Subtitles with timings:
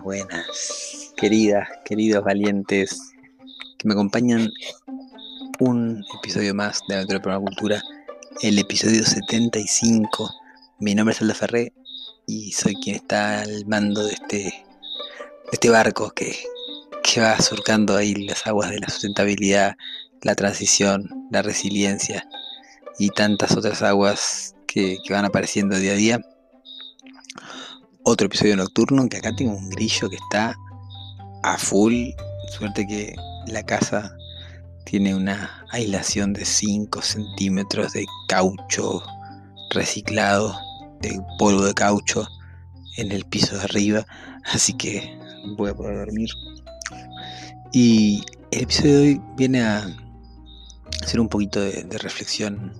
[0.00, 2.98] Buenas, buenas, queridas, queridos valientes
[3.76, 4.50] que me acompañan
[5.60, 7.82] un episodio más de Aventura Permacultura,
[8.40, 10.30] el episodio 75.
[10.78, 11.74] Mi nombre es Aldo Ferré
[12.26, 14.54] y soy quien está al mando de este, de
[15.52, 16.38] este barco que,
[17.02, 19.76] que va surcando ahí las aguas de la sustentabilidad,
[20.22, 22.26] la transición, la resiliencia
[22.98, 26.20] y tantas otras aguas que van apareciendo día a día
[28.04, 30.56] otro episodio nocturno, que acá tengo un grillo que está
[31.42, 32.10] a full.
[32.50, 33.14] Suerte que
[33.46, 34.16] la casa
[34.84, 39.02] tiene una aislación de 5 centímetros de caucho
[39.70, 40.58] reciclado,
[41.00, 42.26] de polvo de caucho
[42.96, 44.06] en el piso de arriba.
[44.44, 45.18] Así que
[45.56, 46.30] voy a poder dormir.
[47.72, 49.86] Y el episodio de hoy viene a
[51.02, 52.72] hacer un poquito de, de reflexión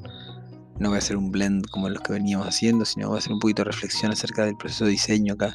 [0.79, 3.33] no voy a hacer un blend como los que veníamos haciendo, sino voy a hacer
[3.33, 5.55] un poquito de reflexión acerca del proceso de diseño acá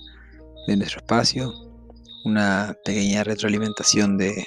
[0.67, 1.53] de nuestro espacio,
[2.25, 4.45] una pequeña retroalimentación de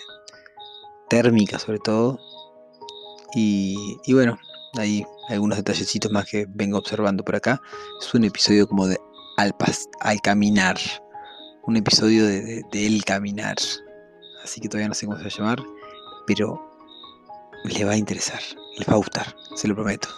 [1.09, 2.19] térmica sobre todo,
[3.34, 4.39] y, bueno,
[4.77, 7.61] hay algunos detallecitos más que vengo observando por acá.
[8.00, 8.99] Es un episodio como de
[9.37, 9.55] al,
[10.00, 10.78] al caminar,
[11.62, 13.56] un episodio de, de el caminar,
[14.43, 15.62] así que todavía no sé cómo se va a llamar,
[16.27, 16.61] pero
[17.65, 18.41] le va a interesar,
[18.78, 20.09] les va a gustar, se lo prometo.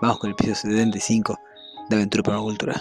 [0.00, 1.36] Vamos con el episodio 75
[1.88, 2.80] de Aventura Permacultura.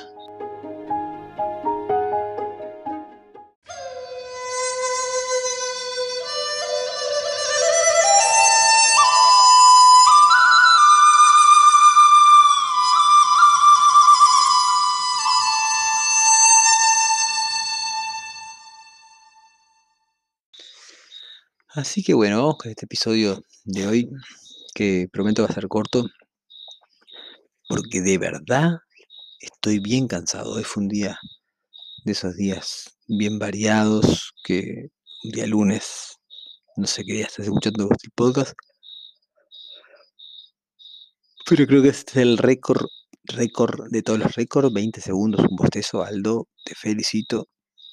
[21.70, 24.10] Así que bueno, vamos con este episodio de hoy,
[24.76, 26.06] que prometo va a ser corto,
[27.68, 28.80] porque de verdad
[29.42, 30.54] estoy bien cansado.
[30.54, 31.20] Hoy fue un día
[32.06, 34.90] de esos días bien variados, que
[35.24, 36.18] un día lunes,
[36.76, 38.54] no sé qué día estás escuchando el podcast,
[41.50, 42.86] pero creo que este es el récord,
[43.24, 47.48] récord de todos los récords, 20 segundos, un bostezo, Aldo, te felicito,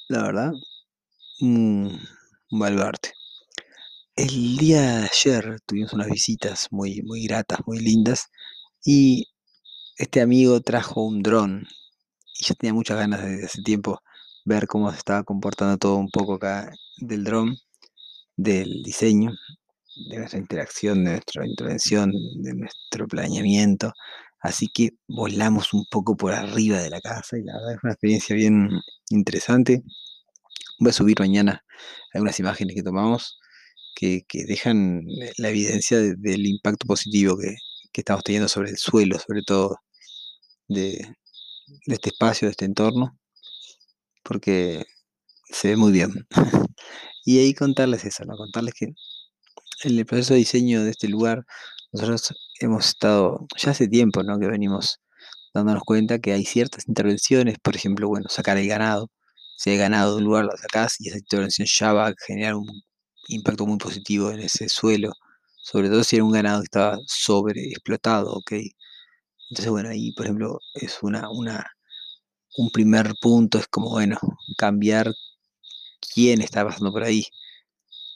[0.09, 0.53] la verdad,
[1.41, 2.01] un,
[2.51, 3.13] baluarte.
[4.17, 8.27] El día de ayer tuvimos unas visitas muy, muy gratas, muy lindas,
[8.85, 9.27] y
[9.97, 11.67] este amigo trajo un dron
[12.39, 14.01] y yo tenía muchas ganas desde hace tiempo
[14.45, 17.57] ver cómo se estaba comportando todo un poco acá del dron,
[18.37, 19.33] del diseño,
[20.11, 22.13] de nuestra interacción, de nuestra intervención,
[22.43, 23.93] de nuestro planeamiento.
[24.41, 27.93] Así que volamos un poco por arriba de la casa y la verdad es una
[27.93, 28.69] experiencia bien
[29.11, 29.83] interesante.
[30.81, 31.65] Voy a subir mañana
[32.13, 33.39] algunas imágenes que tomamos
[33.95, 35.03] que, dejan
[35.39, 37.55] la evidencia del impacto positivo que,
[37.95, 39.77] que estamos teniendo sobre el suelo, sobre todo
[40.69, 41.15] de,
[41.87, 43.19] este espacio, de este entorno,
[44.25, 44.85] porque
[45.51, 46.13] se ve muy bien.
[47.25, 48.37] y ahí contarles eso, ¿no?
[48.37, 48.87] Contarles que
[49.85, 51.45] en el proceso de diseño de este lugar,
[51.93, 54.39] nosotros hemos estado, ya hace tiempo, ¿no?
[54.41, 54.99] Que venimos
[55.55, 59.11] dándonos cuenta que hay ciertas intervenciones, por ejemplo, bueno, sacar el ganado.
[59.57, 62.57] Si hay ganado de un lugar, lo sacás y esa intervención ya va a generar
[62.57, 62.67] un
[63.29, 65.13] impacto muy positivo en ese suelo,
[65.65, 68.53] sobre todo si era un ganado que estaba sobreexplotado, ¿ok?
[69.51, 71.65] Entonces, bueno, ahí, por ejemplo, es una, una,
[72.59, 74.19] un primer punto, es como, bueno,
[74.59, 75.13] cambiar
[76.15, 77.25] quién está pasando por ahí.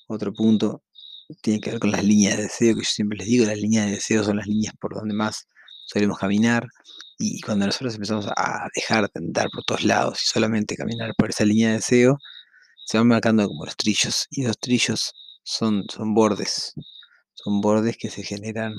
[0.08, 0.82] Otro punto
[1.42, 3.86] tiene que ver con las líneas de deseo, que yo siempre les digo, las líneas
[3.86, 5.46] de deseo son las líneas por donde más
[5.86, 6.68] solemos caminar.
[7.18, 11.30] Y cuando nosotros empezamos a dejar de andar por todos lados y solamente caminar por
[11.30, 12.18] esa línea de deseo,
[12.86, 14.26] se van marcando como los trillos.
[14.30, 15.12] Y los trillos
[15.44, 16.74] son, son bordes.
[17.44, 18.74] Son bordes que se generan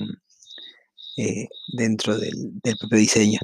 [1.16, 3.40] eh, dentro del, propio diseño.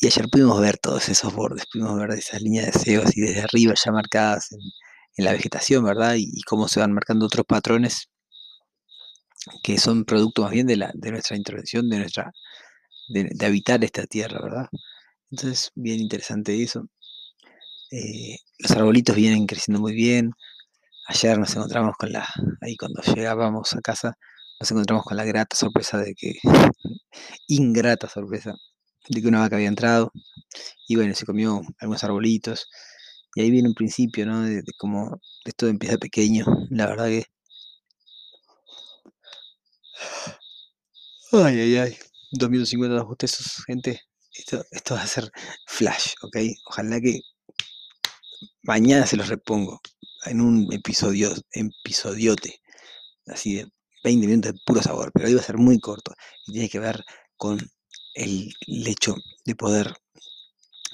[0.00, 3.42] Y ayer pudimos ver todos esos bordes, pudimos ver esas líneas de SEO y desde
[3.42, 4.60] arriba ya marcadas en,
[5.24, 6.16] la vegetación, ¿verdad?
[6.18, 8.10] Y, cómo se van marcando otros patrones
[9.62, 12.32] que son producto más bien de, la, de nuestra intervención, de nuestra
[13.08, 14.68] de, habitar esta tierra, ¿verdad?
[15.30, 16.88] Entonces, bien interesante eso.
[17.90, 20.32] Eh, los arbolitos vienen creciendo muy bien.
[21.08, 22.28] Ayer nos encontramos con la,
[22.60, 24.14] ahí cuando llegábamos a casa,
[24.58, 26.34] nos encontramos con la grata sorpresa de que,
[27.46, 28.54] ingrata sorpresa,
[29.08, 30.10] de que una vaca había entrado
[30.88, 32.68] y bueno, se comió algunos arbolitos.
[33.36, 34.42] Y ahí viene un principio, ¿no?
[34.42, 36.44] De, cómo esto empieza pequeño.
[36.70, 37.24] La verdad que...
[41.32, 41.98] Ay, ay, ay.
[42.32, 44.00] 2.050 bostezos, gente.
[44.32, 45.30] Esto, esto va a ser
[45.66, 46.36] flash, ¿ok?
[46.66, 47.20] Ojalá que
[48.62, 49.80] mañana se los repongo
[50.24, 52.60] en un episodio, episodiote,
[53.26, 53.68] así de
[54.04, 56.14] 20 minutos de puro sabor, pero va a ser muy corto
[56.46, 57.04] y tiene que ver
[57.36, 57.58] con
[58.14, 59.94] el, hecho de poder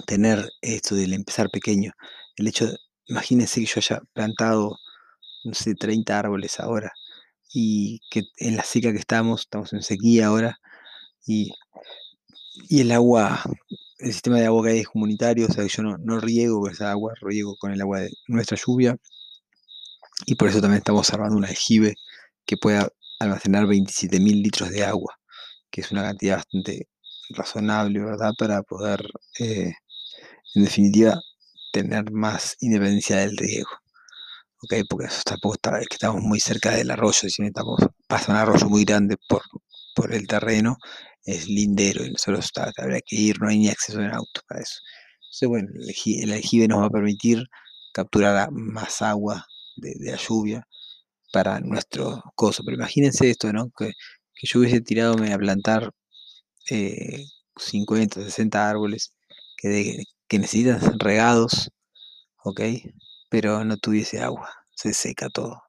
[0.07, 1.93] tener esto del empezar pequeño.
[2.37, 2.69] El hecho,
[3.07, 4.79] imagínense que yo haya plantado,
[5.45, 6.93] no sé, 30 árboles ahora
[7.53, 10.59] y que en la seca que estamos, estamos en sequía ahora,
[11.27, 11.53] y,
[12.71, 13.43] el agua,
[13.99, 16.61] el sistema de agua que hay es comunitario, o sea que yo no, no riego
[16.61, 18.97] con esa agua, riego con el agua de nuestra lluvia,
[20.27, 21.95] y por eso también estamos armando un aljibe
[22.47, 22.89] que pueda
[23.21, 25.15] almacenar 27.000 litros de agua,
[25.71, 26.89] que es una cantidad bastante
[27.31, 28.33] razonable, ¿verdad?
[28.39, 29.01] Para poder,
[29.39, 29.73] eh,
[30.55, 31.21] en definitiva,
[31.73, 33.71] tener más independencia del riego.
[34.63, 34.87] ¿Ok?
[34.89, 38.85] Porque tampoco está, que estamos muy cerca del arroyo, si necesitamos, pasa un arroyo muy
[38.85, 39.43] grande por,
[39.95, 40.77] por el terreno,
[41.25, 44.81] es lindero y nosotros habrá que ir, no hay ni acceso en auto para eso.
[45.25, 47.45] Entonces, bueno, el aljibe nos va a permitir
[47.93, 49.47] capturar más agua
[49.77, 50.67] de, la lluvia
[51.33, 52.63] para nuestro coso.
[52.65, 53.71] Pero imagínense esto, ¿no?
[53.77, 53.93] Que,
[54.43, 55.93] yo hubiese tirado a plantar
[56.67, 59.15] 50, eh, 60 árboles
[59.57, 61.71] que, que necesitan regados,
[62.45, 62.61] ¿ok?
[63.31, 65.63] Pero no tuviese agua, se seca todo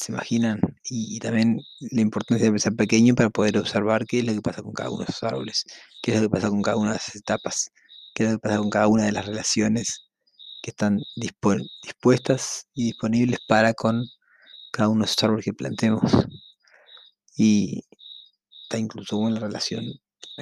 [0.00, 4.32] se imaginan, y, también la importancia de empezar pequeño para poder observar qué es lo
[4.34, 5.64] que pasa con cada uno de esos árboles,
[6.02, 7.70] qué es lo que pasa con cada una de esas etapas,
[8.14, 10.09] qué es lo que pasa con cada una de las relaciones
[10.62, 14.04] que están dispuestas y disponibles para con
[14.72, 16.02] cada uno de esos árboles que plantemos.
[17.36, 17.84] Y
[18.64, 19.84] está incluso una relación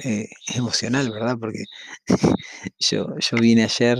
[0.03, 1.37] eh, emocional, ¿verdad?
[1.39, 1.63] Porque
[2.79, 3.99] yo, yo vine ayer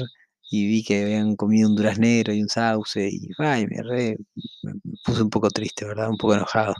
[0.51, 4.17] y vi que habían comido un duraznero y un sauce y ay, me, re,
[4.63, 4.73] me
[5.05, 6.09] puse un poco triste, ¿verdad?
[6.09, 6.75] Un poco enojado.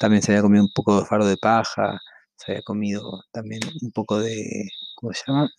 [0.00, 2.00] También se había comido un poco de faro de paja,
[2.36, 5.50] se había comido también un poco de, ¿cómo se llama?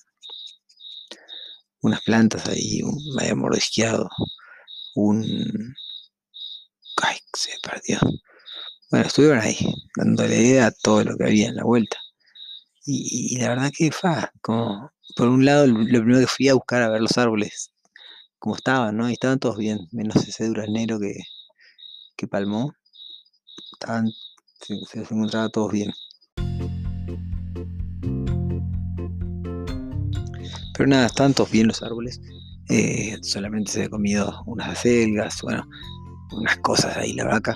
[1.82, 2.82] Unas plantas ahí,
[3.16, 4.10] me había mordisqueado,
[4.96, 5.76] un...
[7.02, 8.00] Ay, se perdió.
[8.92, 9.58] Bueno, estuvieron ahí,
[9.96, 11.98] dándole a todo lo que había en la vuelta.
[12.86, 16.82] Y, la verdad que fa, como por un lado, lo primero que fui a buscar
[16.82, 17.72] a ver los árboles,
[18.40, 19.10] como estaban, ¿no?
[19.10, 21.16] Y estaban todos bien, menos ese duraznero que,
[22.18, 22.74] que palmó.
[23.74, 24.12] Estaban,
[24.62, 25.92] se, se encontraba todos bien.
[30.82, 32.20] Pero nada, estaban todos bien los árboles.
[32.70, 35.64] Eh, solamente se había comido unas acelgas, bueno,
[36.32, 37.56] unas cosas ahí la vaca.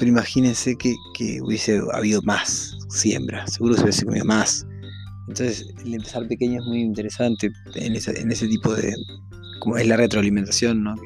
[0.00, 4.66] Pero imagínense que, que hubiese habido más siembra, seguro se hubiese comido más.
[5.28, 8.92] Entonces, el empezar pequeño es muy interesante en ese, en ese tipo de,
[9.60, 10.96] como es la retroalimentación, ¿no?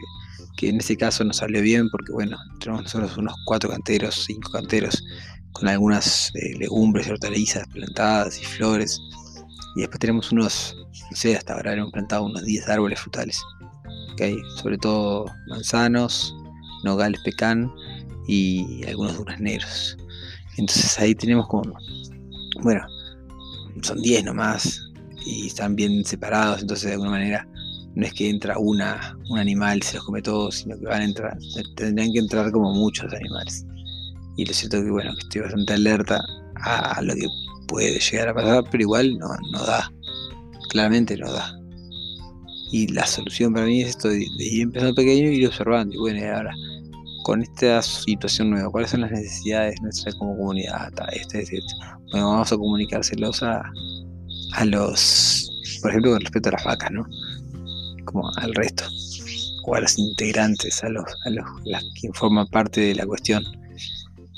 [0.56, 4.50] que, en ese caso nos salió bien porque, bueno, tenemos nosotros unos cuatro canteros, cinco
[4.50, 5.04] canteros,
[5.52, 8.98] con algunas eh, legumbres hortalizas plantadas y flores.
[9.76, 10.74] Y después tenemos unos,
[11.10, 13.40] no sé, hasta ahora hemos plantado unos 10 árboles frutales.
[14.12, 14.36] ¿okay?
[14.56, 16.34] Sobre todo manzanos,
[16.84, 17.72] nogales pecan
[18.26, 19.96] y algunos durazneros.
[20.56, 21.72] Entonces ahí tenemos como,
[22.62, 22.86] bueno,
[23.82, 24.80] son 10 nomás
[25.24, 27.46] y están bien separados, entonces de alguna manera
[27.94, 31.02] no es que entra una, un animal y se los come todos, sino que van
[31.02, 31.38] a entrar,
[31.76, 33.66] tendrían que entrar como muchos animales.
[34.36, 36.20] Y lo cierto que bueno, estoy bastante alerta
[36.62, 37.26] a, lo que
[37.68, 39.90] puede llegar a pasar, pero igual no, no da,
[40.76, 41.58] claramente no da.
[42.70, 45.94] Y la solución para mí es esto de, ir empezando pequeño y ir observando.
[45.94, 46.52] Y bueno, ahora
[47.24, 51.72] con esta situación nueva, cuáles son las necesidades nuestras como comunidad, este, este, este.
[52.12, 53.62] Bueno, vamos a comunicárselos a,
[54.52, 57.06] a los, por ejemplo, con respecto a las vacas, ¿no?
[58.04, 58.84] Como al resto,
[59.64, 61.46] o a los integrantes, a los, a los
[62.00, 63.42] que forman parte de la cuestión.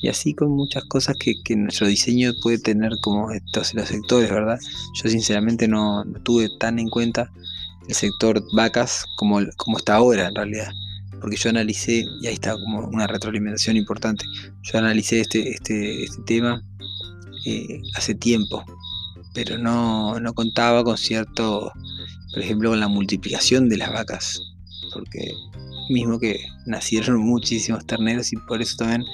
[0.00, 4.58] Y así con muchas cosas que, nuestro diseño puede tener como estos los sectores, ¿verdad?
[4.94, 7.30] Yo sinceramente no, no tuve tan en cuenta
[7.88, 10.70] el sector vacas como, como está ahora en realidad
[11.20, 14.24] porque yo analicé, y ahí está como una retroalimentación importante,
[14.62, 16.62] yo analicé este, este, este tema
[17.44, 18.64] eh, hace tiempo,
[19.34, 21.72] pero no, no contaba con cierto,
[22.32, 24.40] por ejemplo, con la multiplicación de las vacas,
[24.92, 25.32] porque
[25.90, 29.04] mismo que nacieron muchísimos terneros y por eso también,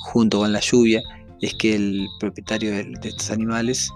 [0.00, 1.02] junto con la lluvia,
[1.40, 3.90] es que el propietario de, estos animales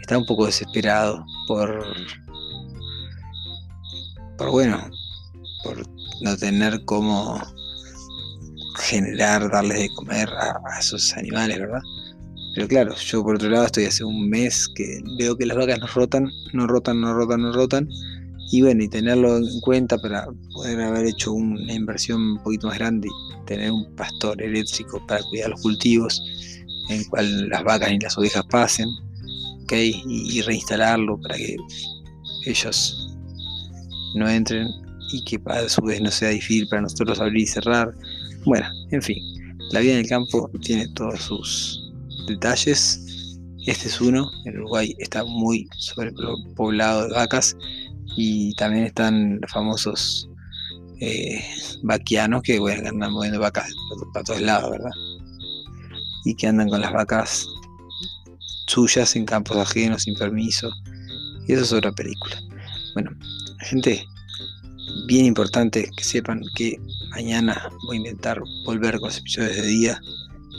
[0.00, 1.84] está un poco desesperado por,
[4.38, 4.78] por bueno,
[5.62, 5.86] por
[6.22, 7.40] no tener cómo
[8.78, 11.80] generar, darles de comer a, esos animales, ¿verdad?
[12.54, 15.78] Pero claro, yo por otro lado estoy hace un mes que veo que las vacas
[15.78, 17.88] no rotan, no rotan, no rotan, no rotan.
[18.52, 22.78] Y bueno, y tenerlo en cuenta para poder haber hecho una inversión un poquito más
[22.78, 23.08] grande
[23.46, 26.22] tener un pastor eléctrico para cuidar los cultivos,
[26.88, 28.88] en el cual las vacas y las ovejas pasen.
[29.68, 31.56] Y, y reinstalarlo para que
[32.44, 33.16] ellos
[34.14, 34.68] no entren
[35.12, 37.92] y que a su vez no sea difícil para nosotros abrir y cerrar.
[38.44, 39.18] Bueno, en fin,
[39.72, 41.92] la vida en el campo tiene todos sus
[42.28, 43.00] detalles.
[43.66, 47.56] Este es uno, en Uruguay está muy sobrepoblado de vacas
[48.16, 50.28] y también están los famosos
[51.00, 51.44] eh,
[51.82, 53.70] vaquianos que bueno, andan moviendo vacas
[54.12, 54.90] para todos lados, ¿verdad?
[56.24, 57.46] Y que andan con las vacas
[58.66, 60.70] suyas en campos ajenos sin permiso.
[61.46, 62.36] Y eso es otra película.
[62.94, 63.10] Bueno,
[63.60, 64.04] gente,
[65.06, 66.80] bien importante que sepan que
[67.10, 70.00] mañana voy a intentar volver con los episodios de día.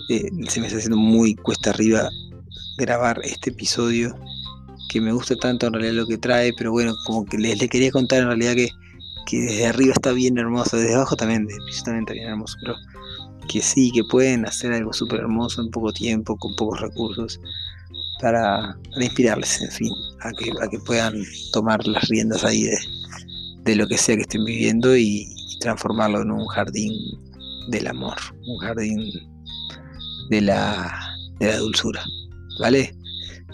[0.09, 2.09] Eh, se me está haciendo muy cuesta arriba
[2.77, 4.15] grabar este episodio
[4.87, 7.91] que me gusta tanto en realidad lo que trae, pero bueno, como que les, quería
[7.91, 8.69] contar en realidad que,
[9.25, 11.47] que, desde arriba está bien hermoso, desde abajo también,
[11.83, 12.75] también está bien hermoso, pero
[13.47, 17.39] que sí, que pueden hacer algo súper hermoso en poco tiempo, con pocos recursos,
[18.21, 19.91] para, inspirarles, en fin,
[20.21, 22.77] a que, a que puedan tomar las riendas ahí de,
[23.63, 26.93] de lo que sea que estén viviendo y, transformarlo en un jardín
[27.69, 28.15] del amor,
[28.45, 29.11] un jardín
[30.29, 30.95] de la,
[31.39, 32.03] de la dulzura.
[32.59, 32.95] ¿Vale?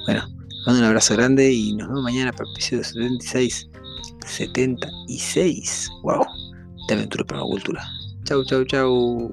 [0.06, 0.28] Bueno,
[0.66, 3.70] mando un abrazo grande y nos vemos mañana para el episodio 76.
[4.26, 5.90] 76.
[6.04, 6.26] ¡Wow!
[6.88, 7.84] De Aventura para la Cultura.
[8.24, 9.32] Chau, chau, chau.